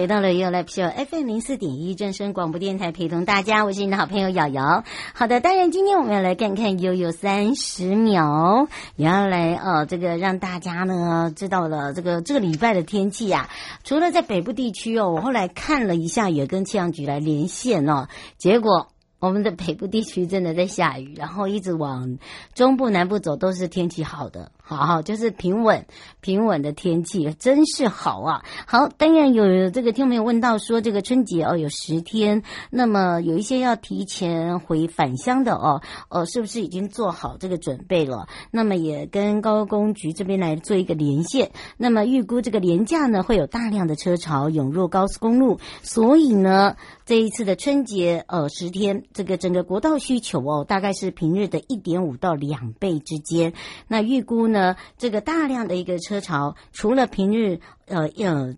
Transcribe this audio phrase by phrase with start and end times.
[0.00, 4.82] 回到了 U Live Show FM 零四点一正声广播电台，陪同大家，我是你的好朋友瑶瑶。
[5.12, 8.66] 好的，当然今天我们要来看看悠悠三十秒，
[8.96, 13.50] 也要来呃，这个让大家呢知道了这个这个礼拜的天气啊。
[13.84, 18.08] 除了在北部地区哦，我后来看了一下，也跟气象局来连线哦，
[18.38, 18.88] 结果。
[19.20, 22.16] 我们的北部地区真的在下雨，然后一直往
[22.54, 25.86] 中部、南部走，都是天气好的，好好就是平稳、
[26.20, 28.44] 平稳的天气，真是好啊！
[28.66, 38.28] 好，当然有这个听众朋友问到说，这个春节哦有十天，那么有一些要提前回返乡的哦，呃，是不是已经做好这个准备了？
[38.50, 41.50] 那么也跟高工局这边来做一个连线。
[41.76, 46.76] 那么预估这个连假呢，会有大量的车潮涌入高速公路，所以呢。
[47.10, 53.52] 这一次的春节，呃，十天，这个整个国道需求哦，大概是平日的一点五到两倍之间。
[53.88, 58.54] 那预估呢，呃这个大量的一个车潮，除了平日，呃，呃。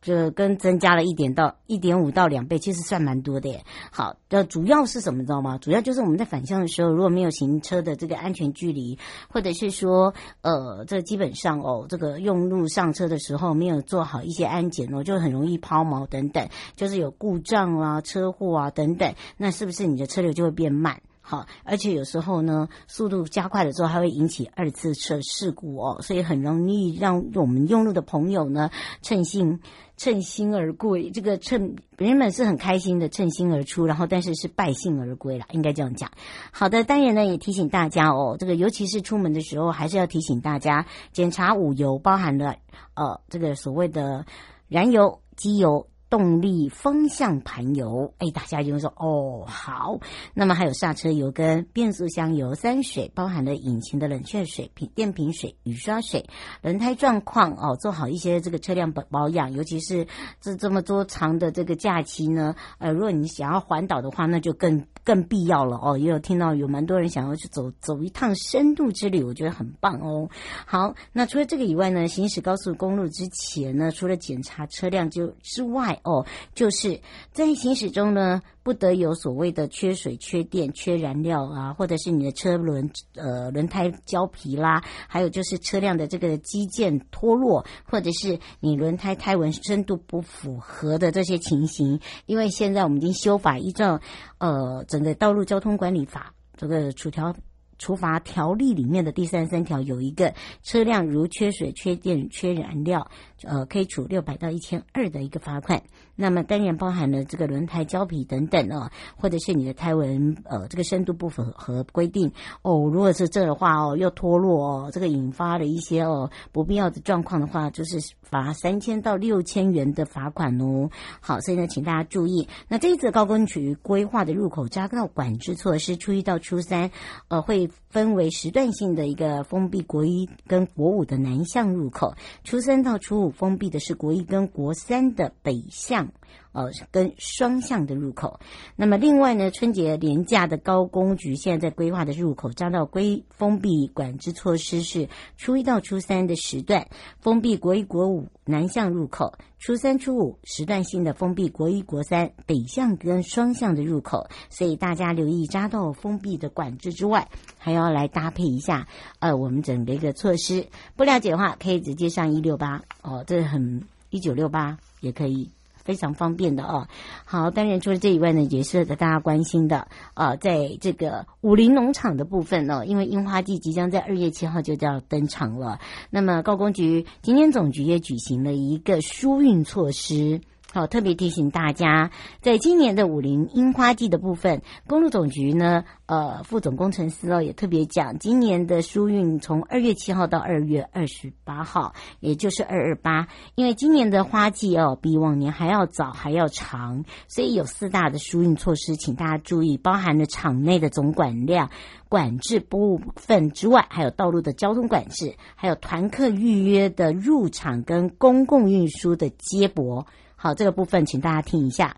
[0.00, 3.64] 这跟增加了一点到一点五到两倍，其实算蛮多的耶。
[3.90, 5.58] 好，的主要是什么，知道吗？
[5.58, 8.96] 主要就是我们在返乡的时候，如果没有行车的这个安全距离，
[9.28, 21.02] 或者是说，呃，这基本上哦，这个用路上车的时候没有做好一些安检哦，就很容易抛锚等等，就是有故障啊、车祸啊等等，那是不是你的车流就会变慢？
[21.30, 28.70] 好，而且有时候呢，速度加快了之后，还会引起二次车事故哦，所以很容易让我们用路的朋友呢，
[29.02, 29.60] 趁兴
[29.98, 31.10] 趁兴而归。
[31.10, 36.10] 这个趁原本是很开心的趁兴而出，然后但是是败兴而归了，应该这样讲。
[36.50, 42.56] 好的，当然呢也提醒大家哦，这个尤其是出门的时候，还是要提醒大家检查五油，包含了
[42.94, 44.24] 呃这个所谓的
[44.66, 45.88] 燃油、机油。
[46.10, 49.98] 动力风向盘油，哎，大家就会说哦，好。
[50.34, 56.28] 那么还有刹车油跟变速箱油、三水，包含了引擎的冷却水、瓶电瓶水、雨刷水、
[56.62, 59.52] 轮胎状况哦，做好一些这个车辆保保养。
[59.52, 60.06] 尤其是
[60.40, 65.96] 这这么多长的这个假期呢，呃，如果你想要环岛的话，那就更更必要了哦。
[65.96, 70.28] 也有听到有蛮多人想要去走走一趟深度之旅，我觉得很棒哦。
[70.66, 77.00] 好，那除了这个以外呢，行驶高速公路之前呢，除了检查车辆就之外，哦，就是
[77.32, 91.98] 在行驶中呢，不得有所谓的缺水、缺电、缺燃料啊，或者是你的车轮呃轮胎胶皮啦，还有就是车辆的这个机件脱落，或者是你轮胎胎纹深度不符合的这些情形。
[92.26, 93.98] 因为现在我们已经修法，依照
[94.36, 97.34] 呃整个道路交通管理法这个处条。
[97.78, 103.08] 处罚条例里面的第三十三条有一个车辆如缺水、缺电、缺燃料，
[103.44, 105.82] 呃，可以处六百到一千二的一个罚款。
[106.20, 112.32] 那么当然包含了这个轮胎胶皮等等哦，或者是你的胎纹呃这个深度不符合规定
[112.62, 112.90] 哦。
[112.92, 120.90] 如果是这的话哦，又脱落哦，这个引发了一些哦不必要的状况的话，就是罚三千到六千元的罚款哦。
[121.20, 126.90] 好，所以呢，请大家注意，那这一次高公局规划的入口匝道管制措施，初一到初三，
[127.28, 136.10] 呃，会分为时段性的一个封闭国一跟国五的南向入口，初三到初五封闭的是国一跟国三的北向。
[136.52, 138.40] 呃，跟双向的入口。
[138.74, 146.88] 那么另外呢，春节廉价的高公局现在在规划的入口匝道规封闭管制措施是初一到初三的时段
[147.20, 154.28] 封闭国一国五南向入口，初三初五时段性的封闭国一国三北向跟双向的入口。
[154.48, 157.28] 所以大家留意匝道封闭的管制之外，
[157.58, 160.66] 还要来搭配一下呃我们整个一个措施。
[160.96, 165.50] 不了解的话，可以直接上一六八哦，这很一九六八也可以。
[165.88, 166.86] 非常方便的哦，
[167.24, 175.80] 好，当然除了这以外呢，也是大家关心的啊，在这个武林农场的部分呢，因为樱花季即将在二月七号就要登场了，
[176.10, 180.42] 那么高工局今天总局也举行了一个疏运措施。
[180.70, 182.10] 好，特别提醒大家，
[182.42, 201.70] 在今年的武陵樱花季的部分，公路总局呢，呃，副总工程师哦，也特别讲，今年的疏运从二月七号到二月二十八号，也就是二二八，因为今年的花季哦，比往年还要早，还要长，所以有四大的疏运措施，请大家注意，包含了场内的总管量
[202.10, 210.06] 管制部分之外，还有道路的交通管制，还有团客预约的入场跟公共运输的接驳。
[210.40, 211.96] 好，这个部分请大家听一下。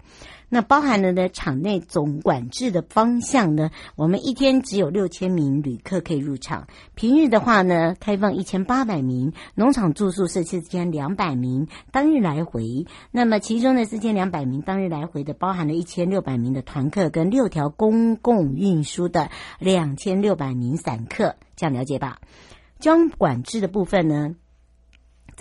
[0.49, 6.67] 那包含了呢，场内总管制的方向呢，我们一天只有六千名旅客可以入场。
[6.95, 9.35] 平日的话呢，开放一千八百名。
[9.55, 12.87] 农场住宿是四千两百名，当日来回。
[13.11, 22.19] 那么其中的四千两百名当日来回的，包含了一千六百名的团客跟六条公共运输的两千六百名散客，这样了解吧？
[22.81, 24.35] 交管制的部分呢？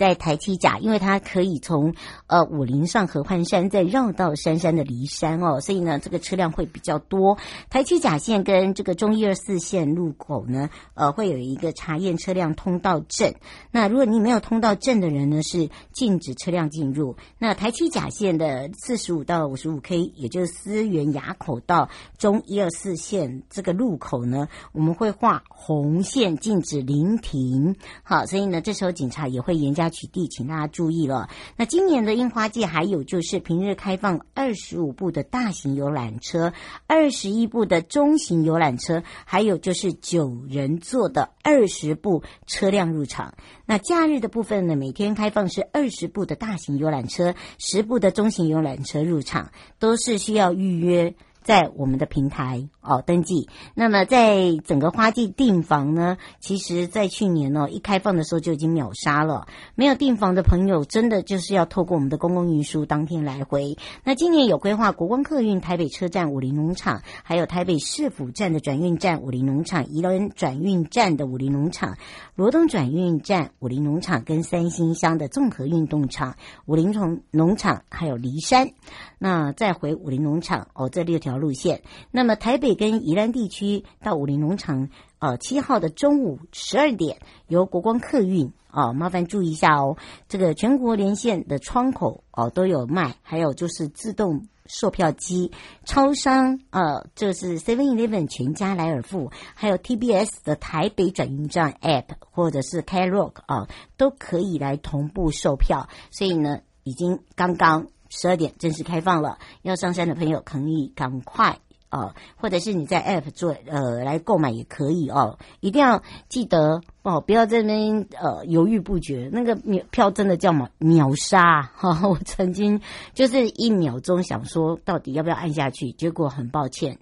[0.00, 1.94] 在台七甲，因为它可以从
[2.26, 7.36] 呃武陵上合欢山，再绕到杉山的梨山哦，所以呢，这个车辆会比较多。
[7.68, 13.34] 台七甲线跟这个中一二四线路口呢，呃，会有一个查验车辆通道证。
[13.70, 17.16] 那如果你没有通道证的人呢，是禁止车辆进入。
[17.38, 27.76] 那台七甲线的四十五到五十五 K，也就是思源垭口到中一二四线这个路口呢，我们会画红线，禁止临停。
[28.02, 29.89] 好，所以呢，这时候警察也会严加。
[29.90, 31.28] 取缔，请大家注意了。
[31.56, 36.52] 那今年的樱花季还有就是平日开放二十五部的大型游览车，
[36.86, 43.34] 二十一部的中型游览车，还有就是九人座的二十部车辆入场。
[43.66, 51.14] 那假日的部分呢，每天开放是二十部的大型游览车，十部的中型游览车入场，都是需要预约。
[51.42, 59.46] 在我们的平台哦登记，那么在整个花季订房呢，其实，在去年哦一开放的时候就已经秒杀了。
[59.74, 63.76] 没有订房的朋友，真的就是要透过我们的公共运输当天来回。
[64.04, 71.96] 那今年有规划国光客运台北车站武林农场，还有台北市府站的转运站武林农场，宜兰转运站的武林农场，
[72.34, 76.36] 罗东转运站武林农场，跟三星乡的综合运动场
[76.66, 78.70] 武林农农场，还有梨山。
[79.18, 81.82] 那再回武林农场哦，这六条路线。
[82.10, 84.88] 那么台北跟宜兰地区到武陵农场，
[85.18, 87.18] 呃，七号的中午十二点
[87.48, 89.96] 由国光客运哦，麻烦注意一下哦。
[90.28, 95.52] 这个全国连线的窗口哦都有卖，还有就是自动售票机、
[95.84, 105.88] 超商呃，就是 Seven Eleven 全家莱尔富，还有 TBS 的台北转运站 App 或者是 Klook 啊，都可以来同步售票。
[106.10, 107.88] 所以呢，已经刚刚。
[108.12, 111.60] 十二点正式开放了，要上山的朋友可以赶快
[111.90, 122.08] 啊，或者是你在 App 做呃来购买也可以哦，一定要记得哦，不要在那边呃犹豫不决，那个秒票真的叫秒秒杀哈！
[122.08, 122.80] 我曾经
[123.12, 126.98] 就是一秒钟想说到底要不要按下去，结果很抱歉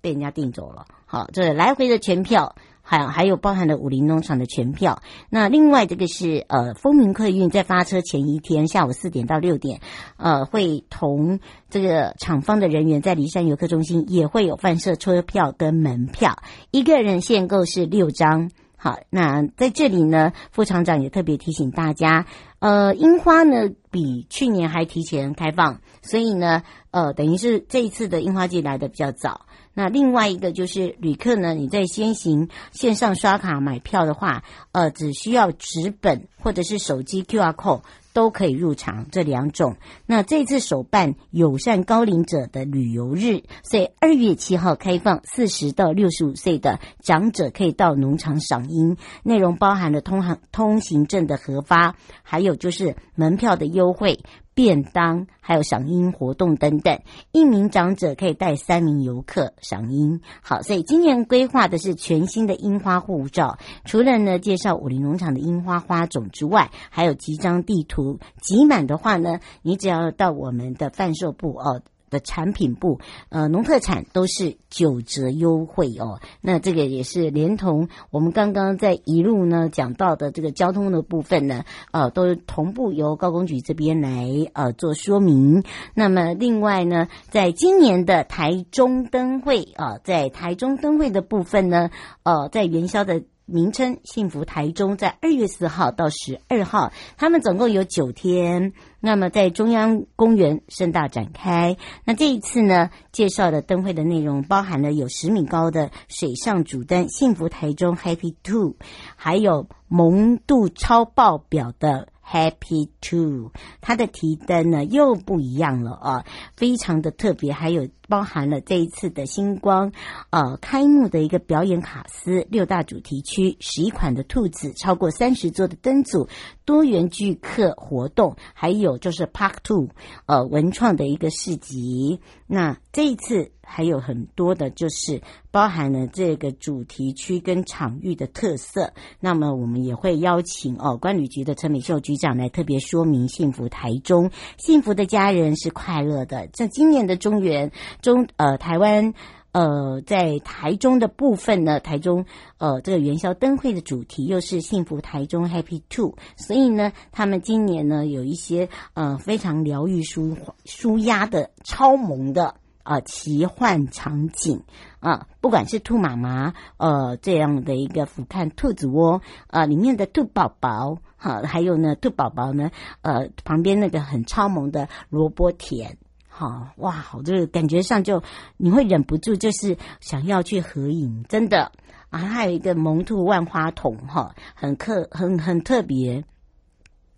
[0.00, 0.86] 被人家订走了。
[1.06, 2.56] 好，这是来回的全票。
[2.82, 5.02] 还还有包含了武林农场的全票。
[5.28, 9.80] 那另外这个是呃，风云客运在发车前一天下午四点到六点，
[10.16, 16.38] 呃，会同这个厂方的人员在骊山游客中心也会有贩售车票跟门票，
[16.70, 18.50] 一个人限购是六张。
[18.82, 22.24] 好，那在这里呢，副厂长也特别提醒大家，
[22.60, 29.42] 呃，樱花呢比去年还提前开放，所以呢，呃，等于是这一次的樱花季来的比较早。
[29.74, 37.82] 那另外一个就是旅客呢，你在先行线上刷卡买票的话，呃，只需要纸本或者是手机 QR code。
[38.12, 39.76] 都可以入场，这两种。
[40.06, 48.96] 那这次首办友善高龄者的旅游日，所以二月七号开放，四十到六十五岁的长者可以到农场赏樱。
[49.22, 54.20] 内容包含了通行通行证的核发，还有就是门票的优惠。
[54.62, 57.00] 便当，还有赏樱活动等等，
[57.32, 60.20] 一名长者可以带三名游客赏樱。
[60.42, 68.18] 好，所以今年规划的是全新的樱花护照，除了呢介绍武陵农场的樱花花种之外，还有几张地图。
[68.42, 71.80] 集满的话呢，你只要到我们的贩售部哦。
[72.10, 72.98] 的产品部，
[73.28, 76.20] 呃，农特产都是九折优惠哦。
[76.40, 85.62] 那这个也是连同我们刚刚在一路呢讲到的这个交通的部分呢，呃，都同步由高工局这边来呃做说明。
[85.94, 91.90] 那么另外呢，在今年的台中灯会啊，在台中灯会的部分呢，
[92.24, 93.22] 呃，在元宵的。
[93.50, 98.72] 名称幸福台中，在二月四号到十二号，他们总共有九天。
[99.00, 101.76] 那么在中央公园盛大展开。
[102.04, 108.76] 那这一次呢，介绍的灯会的内容包含了有十米高的水上主灯“幸福台中 Happy Two”，
[109.16, 112.08] 还有萌度超爆表的。
[112.30, 116.24] Happy Two，它的提灯呢又不一样了啊，
[116.56, 119.90] 非常的特别，还有包含了这一次的星光
[120.30, 126.28] 呃开幕的一个表演卡司，六大主题区，十一款的兔子，超过三十座的灯组，
[126.64, 129.88] 多元聚客活动，还有就是 Park Two
[130.26, 132.20] 呃文创的一个市集。
[132.50, 133.52] 那这一次。
[133.72, 138.92] 还有很多的，就是包含了这个主题区跟场域的特色。
[139.20, 143.28] 那么我们也会邀请哦，管理局的陈美秀局长来特别说明。
[143.28, 146.48] 幸福台中，幸福的家人是快乐的。
[146.48, 147.70] 在今年的中原
[148.02, 149.14] 中，呃，台湾
[149.52, 152.24] 呃，在台中的部分呢，台中
[152.58, 162.54] 呃，这个元宵灯会的主题又是幸福台中 Happy Two，所以呢，他们今年呢有一些呃非常疗愈、舒舒压的超萌的。
[162.82, 164.62] 啊，奇幻场景
[165.00, 172.70] 啊，不管是兔妈妈呃这样的一个俯瞰兔子窝啊，里面的兔宝宝哈，还有呢兔宝宝呢
[173.02, 175.98] 呃旁边那个很超萌的萝卜田，
[176.32, 178.22] 好、哇，好这个感觉上就
[178.56, 181.70] 你会忍不住就是想要去合影，真的
[182.08, 186.24] 啊，还有一个萌兔万花筒哈、很特很很特别。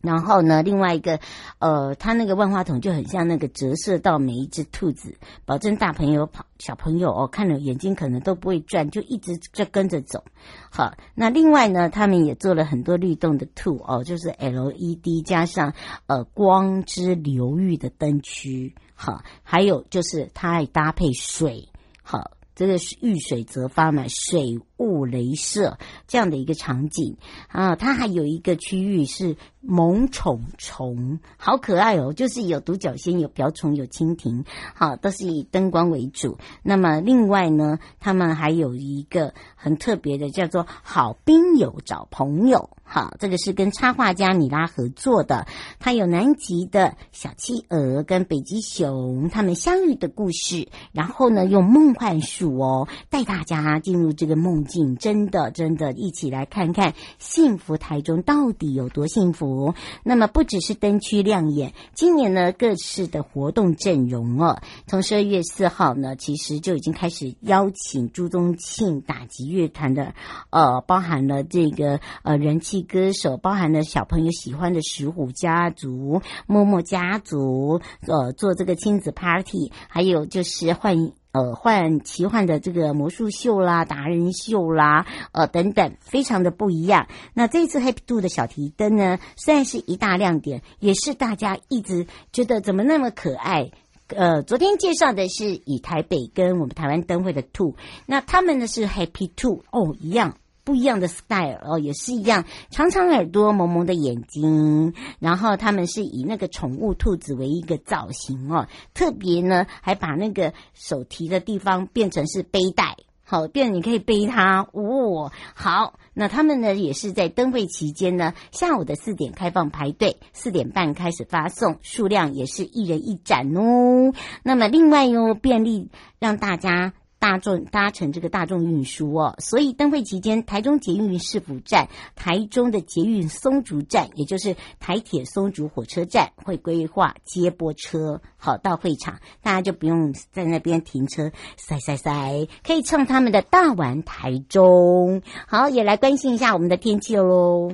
[0.02, 1.18] 然后呢，另外一个，
[1.60, 5.16] 呃，它那个万花筒就很像那个折射到每一只兔子，
[5.46, 10.24] 保证大朋友跑小朋友哦，看了眼睛可能都不会转，就一直在跟着走。
[10.70, 15.72] 好，那另外呢，他们也做了很多律动的兔哦，就是 LED 加上
[16.06, 18.74] 呃光之流域的灯区。
[18.94, 21.68] 好，还有就是它还搭配水。
[22.02, 27.16] 好，这个是遇水则发嘛，水雾镭射这样的一个场景
[27.48, 29.36] 啊，它还有一个区域是。
[29.64, 36.36] 萌宠虫好可爱哦，就是有独角仙、有瓢虫、有蜻蜓，好，都是以灯光为主。
[36.64, 42.70] 那么另外呢，他们还有一个很特别的，叫做“好冰友找朋友”。
[42.82, 45.46] 好，这个是跟插画家米拉合作的，
[45.78, 59.74] 他有南极的小企鹅跟北极熊他们相遇的故事，然后呢，用梦幻术哦带大家进入这个梦境，真的真的，一起来看看幸福台中到底有多幸福。
[60.04, 70.14] 那么不只是灯区亮眼，今年呢各式的活动阵容哦，从十二月四号呢，其实就已经开始邀请朱宗庆打击乐团的，
[70.50, 81.12] 呃，包含了这个呃人气歌手，包含了小朋友喜欢的石虎家族、默默家族，呃，做这个亲子 party，还有就是换。
[81.32, 87.08] 呃，幻奇幻的这个魔术秀啦、达人秀啦，呃等等，非常的不一样。
[87.32, 93.70] 那这次 Happy Two 的小提灯呢，虽然是一大亮点，也是大家一直觉得怎么那么可爱。
[94.08, 100.36] 呃，昨天介绍的是以台北跟我们台湾灯会的兔，那他们呢是 Happy Two 哦，一样。
[100.64, 115.32] 不一样的 style 哦，也是一样，长长耳朵，萌萌的眼睛，然后他们是以那个宠物兔子为一个造型哦，特别呢还把那个手提的地方变成是背带，好，变你可以背它哦。
[115.54, 124.12] 好，那他们呢也是在灯会期间呢，下午的四点开放排队，四点半开始发送，数量也是一人一盏哦。
[124.44, 125.88] 那么另外哟，便利
[126.20, 126.92] 让大家。
[127.22, 129.36] 大众搭乘这个大众运输哦。
[129.38, 145.22] 所以灯会期间，台中捷运市府站、台中的捷运松竹站，也就是台铁松竹火车站，会规划接驳车好到会场，大家就不用在那边停车塞塞塞，可以乘他们的大玩台中。
[145.46, 147.70] 好，也来关心一下我们的天气喽。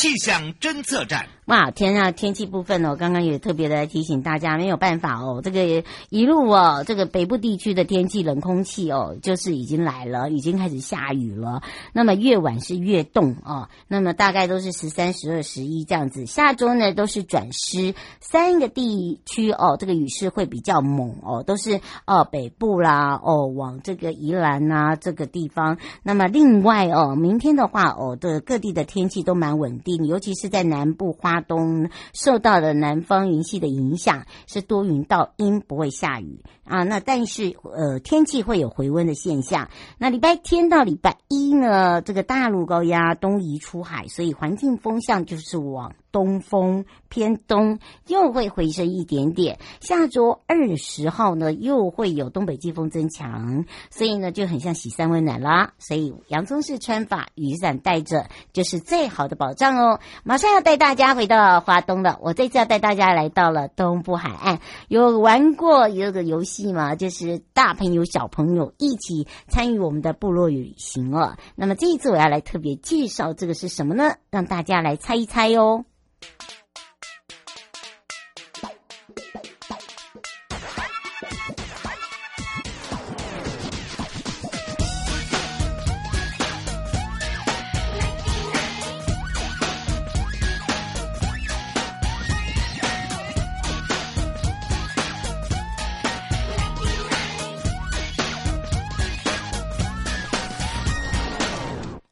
[0.00, 1.26] 气象侦测站。
[1.44, 2.10] 哇，天啊！
[2.12, 11.60] 天气部分哦，刚刚也特别的提醒大家，没有办法哦，这个一路哦，这个北部地区的天气冷空气哦，就是已经来了，已经开始下雨了。
[11.92, 16.24] 那么越晚是越冻哦，那么大概都是十三、十二、十一这样子。
[16.24, 25.78] 下周呢都是转湿，三个地区哦，这个雨势会比较猛哦，都是哦北部啦哦，往这个宜兰呐、啊、这个地方。
[26.04, 31.40] 那么另外哦，明天的话哦，的各地的天气都蛮稳定尤其是在南部花。
[31.40, 36.82] 东受到了南方云系的影响，是多云到阴，不会下雨啊。
[36.84, 39.70] 那但是呃，天气会有回温的现象。
[39.98, 45.94] 那礼拜天到礼拜一呢，这个大陆高压东移出海，所以环境风向就是往。
[46.12, 55.72] 东风偏东又会回升一点点，下周二十号呢又会有东北季风增强，所以呢就很像洗三温暖啦。
[55.78, 60.00] 所以洋葱式穿法，雨伞带着就是最好的保障哦。
[60.24, 71.36] 马上要带大家回到花东了，我这次要带大家来到了东部海岸，有玩过有个游戏吗，就是大朋友小朋友一起参与我们的部落旅行哦。
[71.54, 74.14] 那么这一次我要来特别介绍这个是什么呢？
[74.30, 75.84] 让大家来猜一猜哦。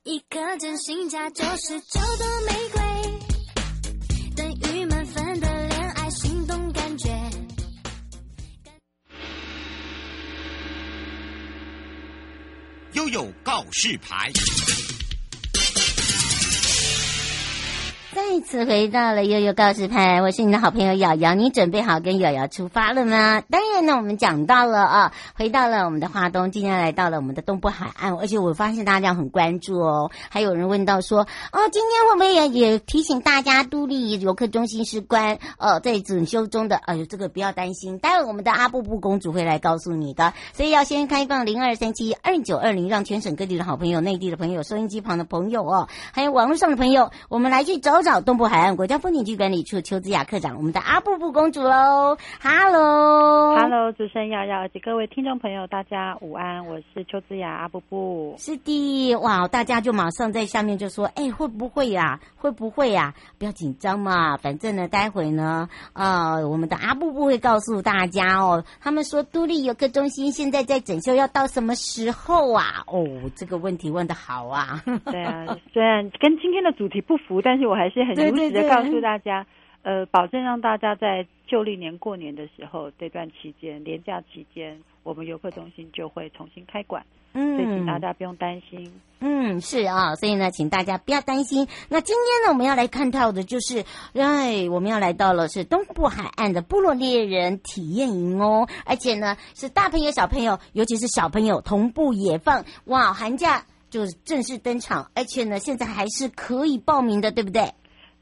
[0.04, 2.77] 一颗真心价九十九朵玫瑰。
[13.08, 14.30] 有告示牌。
[18.40, 23.42] 次回到了悠悠告示牌，我是你的好朋友瑶瑶，你准备好跟瑶瑶出发了吗？
[23.50, 48.19] 当然呢，我们讲到了啊，回到了我们的花东，今天来到了我们的东部海岸，而且我发现大家很关注哦，还有人问到说，哦，今天会不会也也提醒大家，都历游客中心是关哦，在整修中的，哎呦，这个不要担心，待会我们的阿布布公主会来告诉你的，所以要先开放零二三七二九二零，让全省各地的好朋友、内地的朋友、收音机旁的朋友哦，还有网络上的朋友，我们来去找找。
[48.28, 58.34] 找东部海岸国家风景区管理处邱子雅科长，我们的阿布布公主喽，Hello，Hello，主持人瑶瑶以及各位听众朋友，大家午安，我是邱子雅阿布布。
[58.36, 62.21] 是的，哇，大家就马上在下面就说，哎，会不会呀？
[62.36, 63.14] 会不会呀？
[63.38, 68.62] 不要紧张嘛，反正呢，待会呢，呃，我们的阿布布会告诉大家哦。
[68.82, 72.84] 他们说，都立游客中心现在在整修，要到什么时候啊？
[72.88, 74.82] 哦，这个问题问的好啊。
[75.06, 78.04] 对啊，虽然跟今天的主题不符，但是我还是。
[78.08, 79.47] 很如实的告诉大家，
[79.83, 87.04] 呃，保证让大家在旧历年过年的时候这段期间，年假期间，我们游客中心就会重新开馆。
[87.35, 88.91] 嗯，所以请大家不用担心。
[89.21, 91.69] 嗯，是啊，所以呢，请大家不要担心。
[91.91, 102.65] 那今天呢，我们要来看到的就是，哎，我们要来到了是东部海岸的部落猎人体验营哦，而且呢，是大朋友小朋友，尤其是小朋友同步野放。
[102.87, 107.75] 哇，寒假就正式登场，而且呢，现在还是可以报名的，对不对？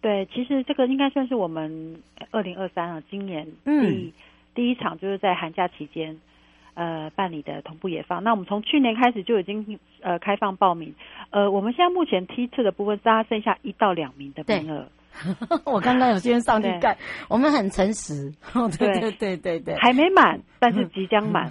[0.07, 4.12] 对，其实这个应该算是我们二零二三啊，今年第、嗯、
[4.55, 6.16] 第一场就是在寒假期间，
[6.75, 8.23] 呃，办理的同步野放。
[8.23, 10.95] 那我们从去年开始就已经呃开放报名，
[11.31, 14.87] 呃，我们现在目前梯次的部分，大家剩下一到两名的名额。
[15.64, 16.96] 我刚刚有先上去盖，
[17.29, 18.33] 我们很诚实。
[18.79, 21.50] 对对对对对，还没满，但是即将满。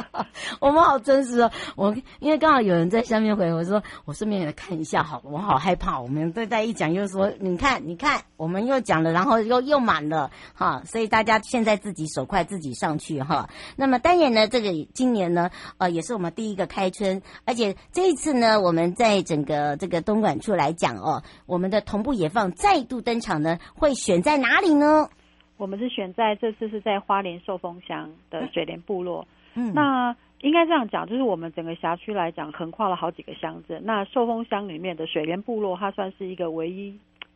[0.60, 1.50] 我们好真实哦！
[1.76, 6.00] 我因为刚好有人在下面回我说，我顺便来看一下，好，我好害怕。
[6.00, 13.48] 我们对待一讲又说，你看，你看，我们又讲了，然后又又满了哈，所以大家现在自己手快自己上去哈。
[13.76, 25.08] 那么当然呢，这个今年呢，呃，也是我们第一个开春，而且这一次呢，我们在整个这个东莞处来讲哦，我们的同步野放再度登场呢，会选在哪里呢？
[25.56, 29.26] 我们是选在这次是在花莲寿丰乡的水莲部落。
[29.54, 33.80] 嗯，那应该这样讲，就是我们整个辖区来讲，横跨了好几个乡镇。
[33.84, 36.88] 那寿丰乡里面的水莲部落，它算是一个唯一，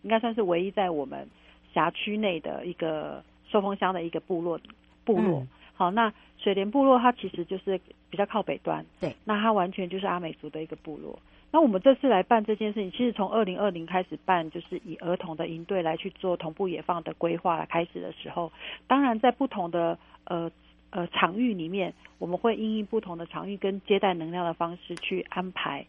[0.02, 1.28] 应该算是唯一在我们
[1.72, 4.58] 辖区内的一个寿丰乡的一个部落
[5.04, 5.46] 部落。
[5.74, 11.16] 好，那水莲部落它其实就是比较靠北端，对，那它完全就是阿美族的一个部落。
[11.50, 18.52] 那我们这次来办这件事情，其实从二零二零开始办，就是以儿童的营队来去做同步野放的规划来开始的时候，
[18.86, 20.50] 当然在不同的呃
[20.90, 25.86] 呃场域里面，我们会因应不同的场域跟接待能量的方式去安排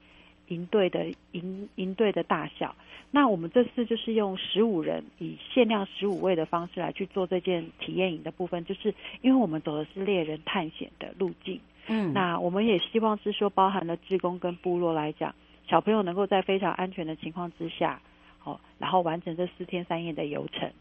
[0.48, 2.74] 营队的营营队的大小。
[3.12, 15.36] 那我们这次就是用十五人，以限量十五位的方式来去做这件体验营的部分，就是因为我们走的是猎人探险的路径，嗯，那我们也希望是说包含了志工跟部落来讲。
[15.69, 18.01] 小朋友能够在非常安全的情况之下，
[18.43, 20.71] 哦，然后完成这四天三夜的游程。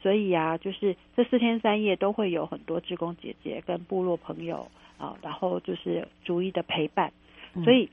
[0.00, 7.12] 所以啊，就是这四天三夜都会有很多志工姐姐跟部落朋友啊，然后就是逐一的陪伴。
[7.62, 7.90] 所以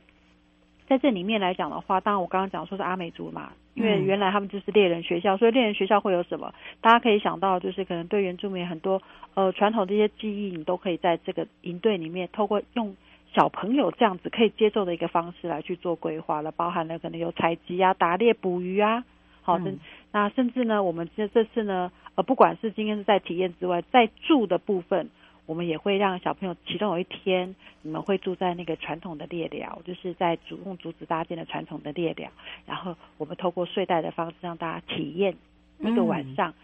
[0.88, 6.54] 在这里面来讲的话，当然我刚刚讲说是阿美族嘛，因为原来他们就是猎人学校，所以猎人学校会有什么？
[6.80, 9.02] 大家可以想到，就是可能对原住民很多
[9.34, 12.96] 呃传统这些记忆，你都可以在这个营队里面透过用。
[13.36, 19.04] 小朋友这样子可以接受的一个方式来去做规划了，包含了可能有采集啊、打猎、捕鱼啊，
[19.42, 19.80] 好，的、嗯。
[20.14, 25.10] 那甚至呢，我们这这次呢，呃，不管是今天是在体验之外，在住的部分，
[25.48, 32.32] 我们也会让小朋友其中有一天，你们会住在那个传统的猎寮，就是在主用竹子搭建的传统的猎寮，
[32.66, 35.36] 然后我们透过睡袋的方式让大家体验
[35.80, 36.56] 一个晚上，嗯、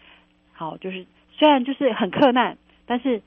[0.54, 2.56] 好，就是虽然就是很困难，
[2.86, 3.20] 但是。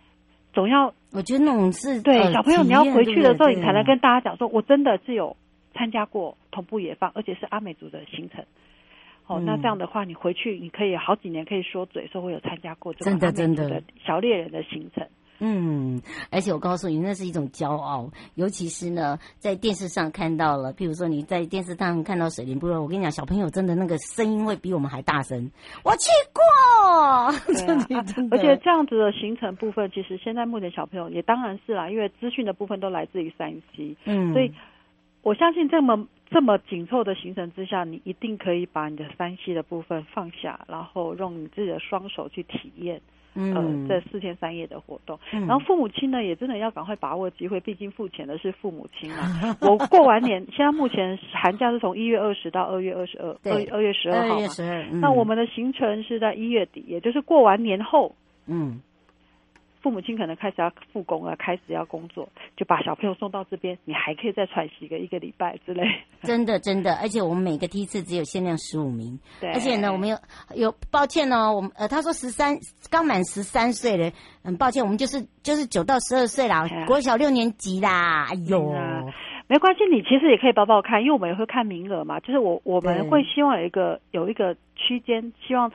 [0.55, 5.35] 总要，我觉得那种是对、呃、小朋友，你要回去的时候，你才能跟大家讲说，我真的是有
[5.73, 8.45] 参加过同步野放，而且是阿美族的行程。
[9.27, 15.05] 哦，那这样的话，你回去你可以好几年可以说嘴说，我有参加过这个阿美族的小猎人的行程。
[15.39, 25.51] 嗯，而且我告诉你，那是一种骄傲，尤其是呢，在电视上看到了，譬如说你在电视上看到水琏部落，我跟你讲，小朋友真的那个声音会比我们还大声。
[25.83, 28.37] 我去过，真的，真的。
[28.37, 34.51] 而且这样子的行程部分，其实现在目前小朋友也当然是啦，因为资讯的部分都来自于山西嗯，所以
[35.21, 43.01] 我相信这么这么紧凑的行程之下，你一定可以把你的三西的部分放下，然后用你自己的双手去体验。
[43.35, 49.55] 嗯，这四天三夜的活动，嗯、然后父母亲呢也真的要赶快把握机会，毕竟付钱的是父母亲啊。
[49.61, 54.35] 我过完年，现在目前寒假是从一月二十到二月二十二，二二月十二号嘛。
[54.35, 54.83] 二月十二。
[54.91, 58.15] 嗯、那我们的行程是在一月底，也就是过完年后。
[58.47, 58.79] 嗯。
[59.85, 65.83] 父母亲可能开始要复工了，开始要工作，就把小朋友送到这边，你还可以再喘息个一个礼拜之类。
[66.23, 69.19] 真的，真的，而且我们每个梯次只有限量十五名。
[69.39, 69.51] 对。
[69.51, 70.17] 而且呢，我们有
[70.55, 72.57] 有抱歉哦，我们呃，他说十三
[72.89, 74.11] 刚满十三岁的，
[74.43, 78.25] 很抱歉，我们就是就是九到十二岁啦，啊、国小六年级啦。
[78.27, 79.03] 哎呦，啊、
[79.47, 82.19] 没关系，你其实也可以报报看，因为我们也会看名额嘛。
[82.21, 85.71] 就是我我们会希望有一个有一个区间，希望。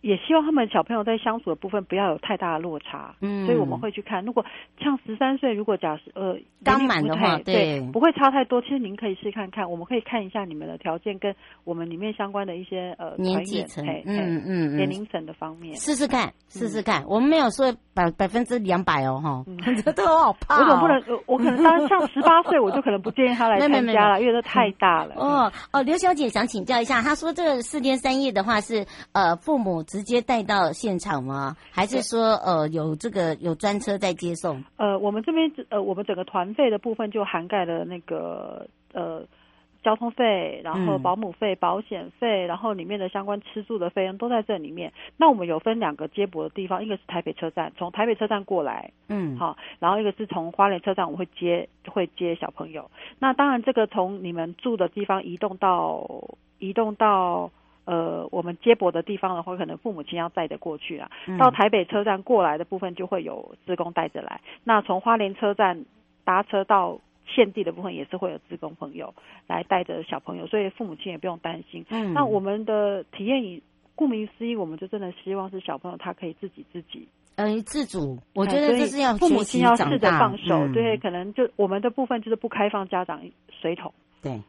[0.00, 4.24] 也希望他们小朋友在相处的部分不要有太大的落差，嗯，所以我们会去看。
[4.24, 4.44] 如果
[4.78, 8.62] 像十三岁，如果假设呃刚满的话，对，对，不会差太多。
[8.62, 11.34] 其实您可以试看看，我们可以看一下你们的条件跟
[11.64, 17.04] 我们里面相关的一些呃年纪层，嗯嗯嗯，年龄层的方面，试试看，试试看。
[17.06, 19.44] 我们没有说百百分之两百哦，哈，
[19.84, 20.60] 这都好怕。
[20.60, 25.14] 我总不能，我可能当像十八岁，我就可能不建议他来参加了，因为这太大了。
[25.16, 29.84] 哦哦，刘小姐想请教一下，她说这个四天三夜的话是呃父母。
[29.90, 31.56] 直接带到现场吗？
[31.72, 34.62] 还是说呃有这个有专车在接送？
[34.76, 39.24] 呃，我们这边呃我们整个团费的部分就涵盖了那个呃
[39.82, 44.92] 交通费，然后保姆费、嗯、保险费，然后里面的相关吃住的费用都在这里面。
[45.16, 52.88] 那我们有分两个接驳的地方，一个是台北车站，从台北车站过来，嗯，好，然后一个是从花莲车站，我们会接会接小朋友。
[53.18, 56.06] 那当然，这个从你们住的地方移动到
[56.60, 57.50] 移动到。
[57.84, 61.10] 呃，我们接驳的地方的话，可能父母亲要带着过去啊。
[61.26, 64.40] 嗯、到台北车站过来的部分，就会有职工带着来。
[64.64, 65.84] 那从花莲车站
[66.24, 69.14] 搭车到现地的部分，也是会有职工朋友
[69.46, 71.84] 来带着小朋友，所以父母亲也不用担心。
[71.90, 73.62] 嗯，那我们的体验以
[73.94, 78.18] 顾名思义，我们就真的希望是小朋友他可以自己自己，嗯、呃，自主。
[78.34, 83.92] 我觉得这是要父母亲要试着放手，嗯、对，可能就我们的部分就是不开放家长随同。
[84.22, 84.40] 对，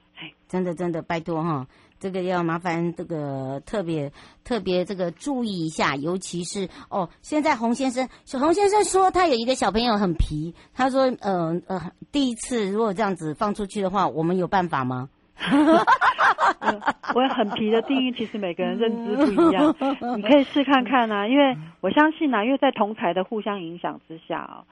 [0.48, 1.68] 真的真的拜托哈。
[2.00, 4.12] 这个要麻烦这个特别
[4.44, 15.10] 特别这个注意一下，尤其是哦，现在洪先生，小洪先生说他有一个小朋友很皮，他说呃呃，第一次如果这样子放出去的话，我们有办法吗？
[17.14, 19.76] 我也很皮的定义，其实每个人认知不一样，
[20.18, 24.64] 你可以试看看啊，因为我相信啊，因为在同才的互相影响之下啊，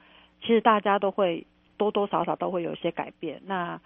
[0.41, 1.45] 其实大家都会
[1.77, 3.41] 多多少少都会有一些改变。
[3.45, 3.79] 那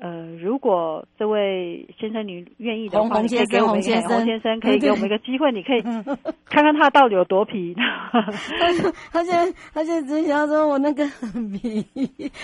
[0.00, 5.80] 呃，如果这位先生你愿意的话，洪先生，洪先生，洪先生可以给我们一个机会，你可以
[6.44, 7.74] 看看他到底有多皮。
[9.12, 11.86] 他现在他现在只想说我那个很皮，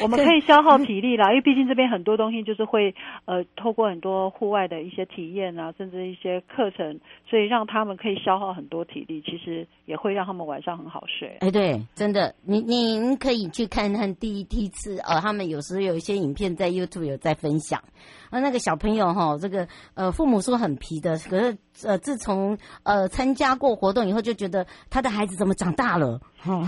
[0.00, 11.36] 我们可以消耗体力啦，因为毕竟这边很多东西就是会呃透过很多户外的一些体验啊，甚至一些课程，所以让他们可以消耗很多体力，其实也会让他们晚上很好睡。
[11.40, 17.36] 哎，对，真的，您您可以去看看第一梯次呃，他们有时候有一些影片在 YouTube 有在。
[17.40, 17.82] 分享
[18.30, 26.20] 那，那个小朋友哈，这个呃，父母说很皮的，可是呃，自从呃参加过活动以后，就觉得他的孩子怎么长大了？
[26.38, 26.62] 哈，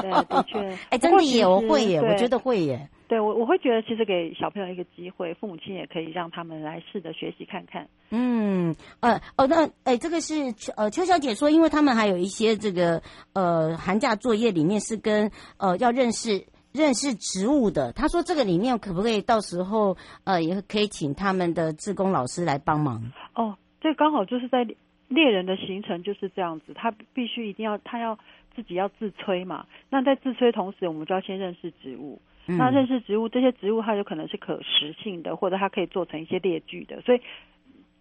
[0.00, 0.58] 对，的确，
[0.90, 2.88] 哎，真的耶，我会耶，我觉得会耶。
[3.08, 7.86] 对我，我会觉得其实给小朋友一个机会，父母亲也可以让他们来试着学习看看。
[8.10, 13.02] 嗯，呃，哦，那哎，这个是呃邱小姐说，因为他们还有一些这个
[13.34, 16.46] 呃寒假作业里面是跟呃要认识。
[16.72, 23.12] 认识植物的，他说这个里面可不可以到时候呃也可以请他们的志工老师来帮忙？
[23.34, 24.64] 哦，这刚好就是在
[25.08, 28.18] 猎人的行程就是这样子，他必须一定要他要
[28.56, 29.66] 自己要自吹嘛。
[29.90, 32.20] 那在自吹同时，我们就要先认识植物。
[32.46, 37.20] 嗯、那认识植物，这些植物它有可能是可食性的，或者它可以做成一些列具的，所以。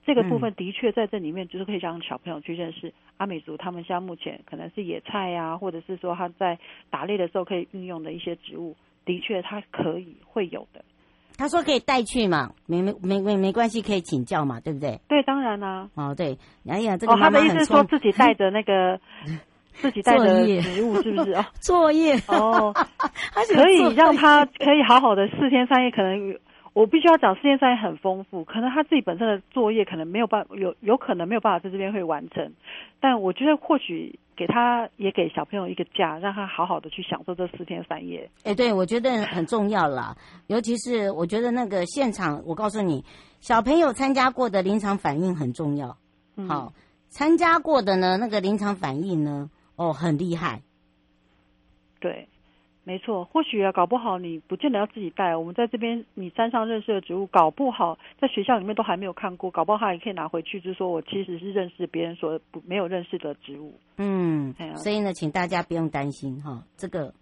[0.03, 6.57] 这个部分的确在这里面，就是可以让小朋友去认识阿美族，他们现在目前可能是野菜呀、啊，或者是说他在
[6.89, 10.83] 打猎的时候可以运用的一些植物，的确他可以会有的。
[11.37, 14.99] 他说可以带去嘛，没没没没没关系，可以请教嘛，对不对？
[15.07, 16.09] 对，当然啦、啊。
[16.09, 16.37] 哦，对，
[16.67, 18.99] 哎呀，这个妈妈哦，他的意思是说自己带着那个
[19.73, 21.33] 自己带的植物，是不是？
[21.33, 22.73] 哦， 作业哦，
[23.53, 26.35] 可以让他可以好好的四天三夜，可能。
[26.73, 32.53] 我必须要讲，四天三夜很丰富，可能他自己本身的作业可能没有办法，有有可能没有办法在这边会完成，
[33.01, 38.29] 但我觉得或许给他也给小朋友一个假，让他好好的去享受这四天三夜。
[38.45, 40.15] 哎，对，我觉得很重要啦，
[40.47, 43.03] 尤其是我觉得那个现场，我告诉你，
[43.41, 45.97] 小朋友参加过的临场反应很重要。
[46.47, 46.71] 好，
[47.09, 50.61] 参加过的呢，那个临场反应呢，哦，很厉害。
[51.99, 52.29] 对。
[52.83, 55.35] 没错，或许啊，搞不好你不见得要自己带。
[55.35, 63.73] 我们在这边，你山上认识的植物，搞不好在学校里面都还没有看过，搞不好他也可以拿回去，就是说我其实是认识别人所不没有认识的植物。
[63.97, 67.13] 嗯，所以呢，请大家不用担心哈，这个。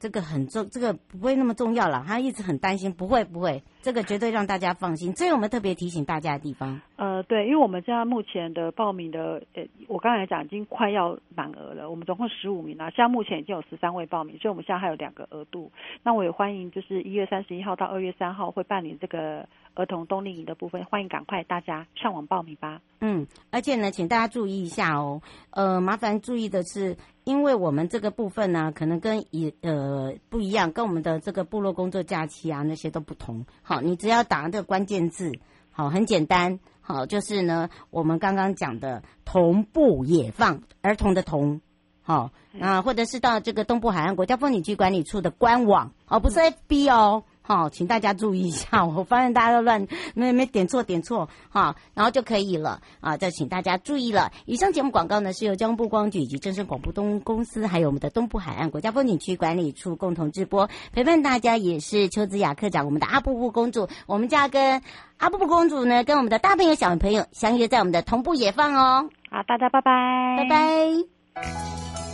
[0.00, 2.04] 这个很重，这个不会那么重要了。
[2.06, 5.12] 他一直很担心，不会不会，这个绝对让大家放心。
[5.12, 6.80] 这是我们特别提醒大家的地方。
[6.96, 11.90] 呃，对，因为我们现在目前的报名的，呃，我刚才讲已经快要满额了。
[11.90, 15.70] 我们总共十五名了，现在目前已经有十三位报名，所以我们现在还有两个额度。
[16.02, 22.80] 那我也欢迎，就是一月三十一号到二月三号会办理这个儿童冬令营的部分，欢迎赶快大家上网报名吧。
[23.00, 25.20] 嗯，而且呢，请大家注意一下哦，
[25.50, 26.96] 呃，麻烦注意的是。
[27.24, 33.46] 因为我们这个部分呢，可能跟以呃不一样，跟我们的这个部落工作假期啊那些都不同。
[33.62, 35.32] 好，你只要打这个关键字，
[35.70, 41.60] 好，很简单，好，就是呢我们刚刚讲的同步野放儿童的童，
[42.02, 47.24] 好啊，或者是到这个东部海岸国家风景区管理处的官网，哦，不是 FB 哦。
[47.46, 53.18] 好，请大家注意一下， 我发现大家都乱没没点错点错，好，然后就可以了啊！
[53.18, 64.80] 再请大家注意了，以上节目广告呢是由交通部光局以及正声广播东公司，还有我们的东部海岸国家风景区管理处共同直播，陪伴大家也是邱子雅课长，我们的阿布布公主，我们家跟
[65.18, 69.10] 阿布布公主呢，跟我们的大朋友小朋友相约在我们的同步野放哦。
[69.30, 72.13] 好，大家拜拜，拜拜。